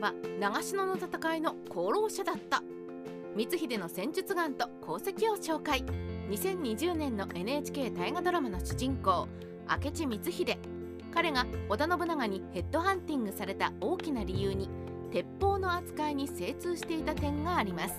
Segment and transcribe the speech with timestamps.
[0.00, 2.62] は長篠の戦いの功労者だった。
[3.36, 5.84] 光秀の戦術眼と功績を紹介。
[6.30, 9.28] 2020年の NHK 大河ドラマの主人公
[9.68, 10.58] 明智光秀。
[11.12, 14.70] 彼が織田信長にヘッドハンティングされた大きな理由に
[15.12, 17.94] 鉄砲の扱いに精通していた点があります。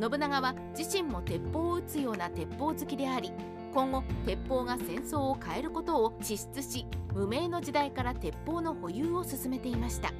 [0.00, 3.32] 信長は自身も鉄砲を撃つような鉄砲好きであり
[3.74, 10.12] 今後鉄砲が戦争を変えることを地質し無名の時代から鉄砲の保有を進めていました。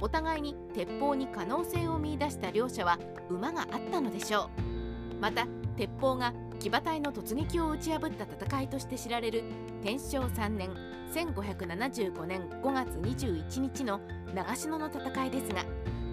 [0.00, 2.98] お互いに鉄砲に可能性を見いだした両者は
[3.28, 5.20] 馬があったのでしょう。
[5.20, 9.44] また鉄砲が騎馬隊の突撃を打ち破った戦いとして知られる
[9.82, 10.70] 天正3年
[11.14, 14.00] 1575年5月21日の
[14.34, 15.64] 長篠の戦いですが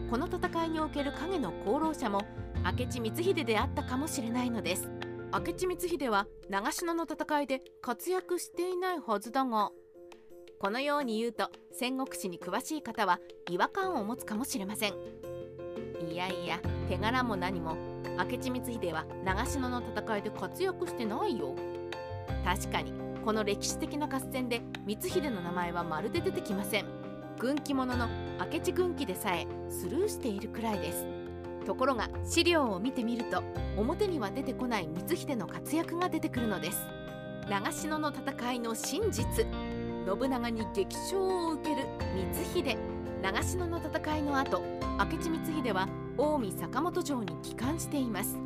[0.09, 2.21] この戦いにおける影の功労者も
[2.63, 4.89] 明智光秀であったかもしれないのです。
[5.33, 9.71] 明智光秀は長篠の戦いで活躍していないはずだが
[10.59, 14.93] このように言うと戦国史に詳しい方は違和感を持つかもしれません。
[16.09, 17.75] いやいや手柄も何も
[18.17, 21.55] 明智光秀は長篠の戦いで活躍してないよ。
[22.45, 26.85] 確かにこの歴史的な合戦で光秀の名前はまるで出てきません。
[27.37, 28.07] 軍記物の
[28.39, 31.05] 明智軍記でさえスルーしているくらいです。
[31.65, 33.43] ところが資料を見てみると
[33.75, 36.77] 表には出てこない光秀の活躍が出てくるのです。
[37.49, 39.45] 長篠の戦いの真実。
[40.05, 41.87] 信長に激賞を受ける
[42.31, 42.77] 光秀。
[43.23, 44.61] 長篠の戦いの後
[44.99, 48.37] 明智光秀は近江坂本城に帰還しています。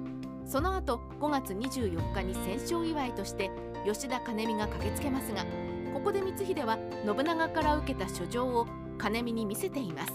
[0.46, 3.52] その後5月24日に戦勝祝いとして
[3.86, 5.46] 吉田兼美が駆けつけますが
[5.94, 8.66] ここで光秀は信長から受けた書状を
[9.00, 10.14] 兼美に見せています。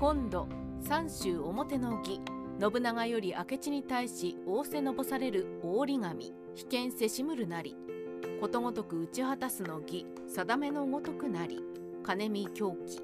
[0.00, 0.48] 今度
[0.80, 2.20] 三州表の儀
[2.58, 7.76] 信長より明智に対し仰せのぼされる大り紙被験せしむるなり。
[8.40, 11.60] ことごとく打ち果たすの儀定めのごとくなり
[12.02, 13.02] 金見狂気。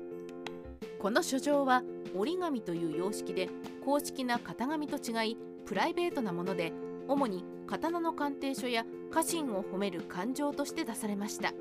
[0.98, 1.83] この書状は
[2.14, 3.48] 折り紙という様式で
[3.84, 6.72] 公式な型紙と違いプライベートなもので
[7.09, 11.53] 主に刀の鑑定書や家臣を褒める感情として出されました。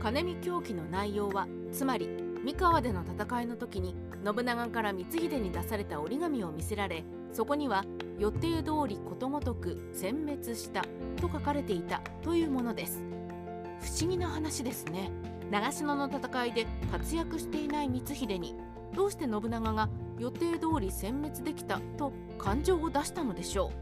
[0.00, 2.08] 金見狂気の内容はつまり
[2.44, 7.84] 三河での戦いの時に信長から光秀に出された折り紙を見せられそこには
[8.18, 10.82] 予定通りことごとく殲滅した
[11.20, 13.02] と書かれていたというものです。
[13.80, 15.10] 不思議な話ですね。
[15.50, 18.54] 長篠の戦いで活躍していない光秀に
[18.94, 23.72] どうして信長が予定通り殲滅できたと感情を出したのでしょ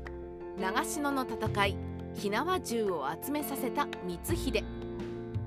[0.56, 0.60] う。
[0.60, 1.76] 長篠の戦い
[2.14, 4.64] 火縄銃を集めさせた光秀。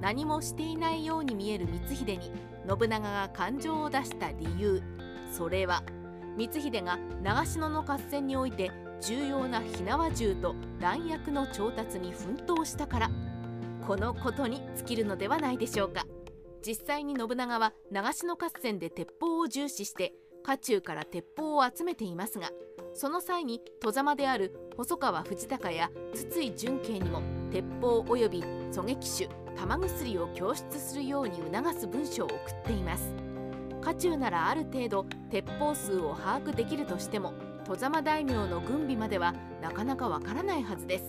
[0.01, 2.31] 何もしていないように見える光秀に
[2.67, 4.81] 信長が感情を出した理由。
[5.31, 5.83] それは
[6.37, 13.09] 光秀が長篠の合戦において重要な火縄銃と弾薬の調達に奮闘したから。
[13.85, 16.05] このことに尽きるのではないでしょうか。
[16.65, 22.49] 実際に信長は長篠合戦で鉄砲を重視して家中から鉄砲を集めていますが
[22.93, 33.13] その際に戸様である細川藤孝や筒井純慶にも鉄砲及び狙撃手玉薬を供出するように促す文書を送っています。
[33.81, 37.33] 家中ならある程度鉄砲数を把握できるとしても
[37.65, 41.05] 戸様大名の軍備まではなかなかわからないはずです。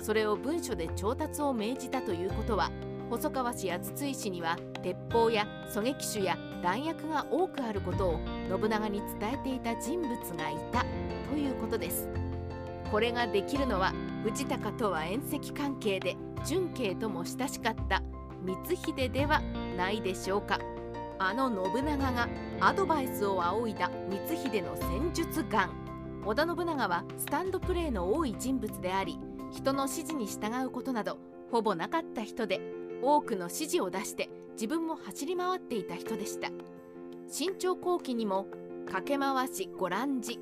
[0.00, 2.70] それを文書で調達を命じたということは
[3.10, 10.84] 細川氏や筒井氏には鉄砲や狙撃手や弾薬が多くあることを信長に伝えていた人物がいた
[11.30, 12.27] ということです。
[12.90, 13.92] これができるのは
[14.24, 18.02] 藤高とは縁戚関係で純慶とも親しかった
[18.46, 19.40] 光秀では
[19.76, 20.58] ないでしょうか。
[21.20, 22.28] あの信長が
[22.60, 25.70] アドバイスを仰いだ光秀の戦術眼。
[26.24, 29.18] 織田信長はスタンドプレーの多い人物であり
[29.50, 31.18] 人の指示に従うことなど
[31.50, 32.60] ほぼなかった人で
[33.02, 36.50] 多くの指示を出して自分も走り回っていた人でした。
[37.28, 38.46] 新朝後期にも
[38.86, 40.38] 駆け回しご覧じ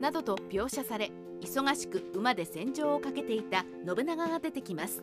[0.00, 5.02] などと描写され忙しく馬で戦場をかけていた信長が出てきます。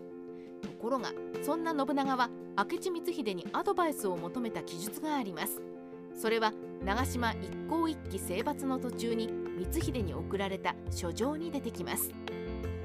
[0.62, 1.12] ところが
[1.42, 5.62] そんな信長は明智光秀にアドバイスを求めた記述があります。
[6.16, 6.54] それは
[6.84, 12.12] 長島一向一揆征伐の途中に光秀に送られた書状に出てきます。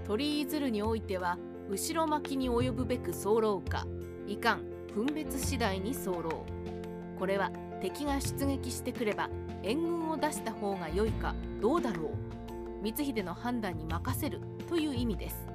[0.07, 1.39] 鳥居鶴においては
[1.71, 3.87] 後ろ巻きに及ぶべく候か
[4.27, 4.65] いかん
[4.95, 6.45] 分別次第に候
[7.19, 7.51] これは
[7.81, 9.31] 敵が出撃してくれば
[9.63, 12.44] 援軍を出した方が良いかどうだろう。
[12.85, 15.47] 光秀の判断に任せるという意味です。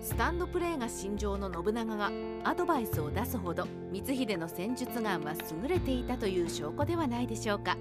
[0.00, 2.10] スタンドプレーが心情の信長が
[2.44, 7.76] アドバイスを出すほど光秀の戦術眼は優れていたという証拠ではないでしょうか。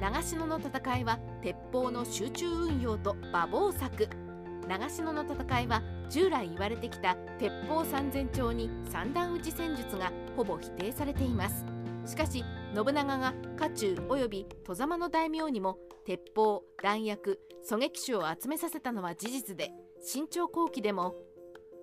[0.00, 4.08] 長篠の戦いは鉄砲の集中運用と馬防策。
[4.68, 11.64] 長篠の戦いは従来言われてきた鉄砲三千丁に三段打ち戦術がほぼ否定されています。
[12.06, 19.70] しかし信長が家中及び戸様の大名にも鉄砲弾薬狙撃手を集めさせたのは事実で
[20.04, 21.14] 新朝後期でも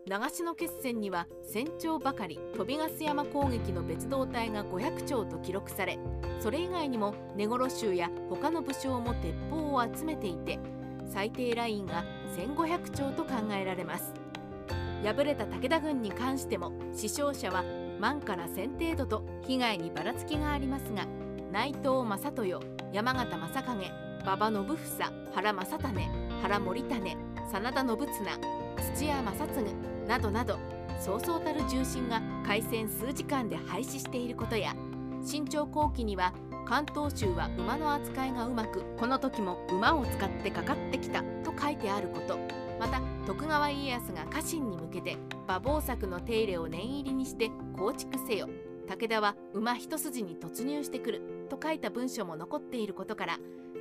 [0.08, 6.00] 長篠決戦には船長ばかり飛びガス山攻撃の別動隊が500丁と記録され
[6.40, 10.60] それ以外にも根頃衆や他の武将も鉄砲を集めていて
[11.12, 12.04] 最低ラインが
[12.38, 14.14] 1500丁と考えられます。
[15.04, 17.64] 敗れた武田軍に関しても死傷者は
[18.00, 21.08] 万から1000程度と被害にばらつきがありますが
[21.52, 22.60] 内藤正豊
[22.94, 24.76] 山形正景馬場信房
[25.34, 26.10] 原正種
[26.42, 27.18] 原森種
[27.52, 28.40] 真田信綱
[28.96, 29.74] 土屋正次
[30.08, 30.60] などなど
[31.00, 34.76] そうそうたる重臣が開戦数時間で廃止していることや
[35.24, 36.34] 新朝後期には
[36.66, 42.38] 関東州は馬の扱いがうまくこの時も馬を使ってかかってきたと書いてあること。
[42.80, 48.50] また徳川家康が家臣に向けて馬房作の手入れを念入りにして構築せよ。
[48.88, 53.38] 武田は馬一筋に突入してくると書いた文書も残っていることから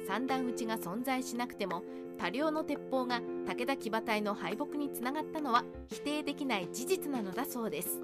[0.06, 1.82] 三段撃ちが存在しなくても
[2.18, 8.00] 多量の鉄砲が武田騎馬隊の敗北につながったのは否定できない事実なのだそうです。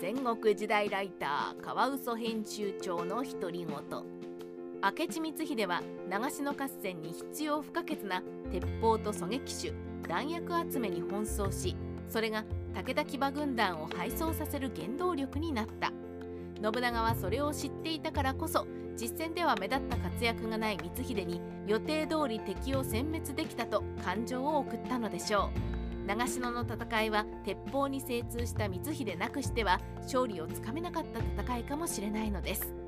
[0.00, 5.80] 戦国時代ライターカワウソ編集長の独り言明智光秀は
[6.10, 9.72] 長篠合戦に必要不可欠な鉄砲と狙撃手
[10.08, 11.76] 弾薬集めに奔走し
[12.08, 12.44] それが
[12.74, 15.92] 武田騎馬軍団を敗走させる原動力になった。
[16.62, 18.66] 信長はそれを知っていたからこそ
[19.00, 25.50] 実戦では目立った活躍がない光秀に予定通り敵を殲滅できたと感情を送ったのでしょ
[26.04, 26.06] う。
[26.06, 32.81] 長篠の戦いは鉄砲に精通した光秀なくしては勝利をつかめなかった戦いかもしれないのです。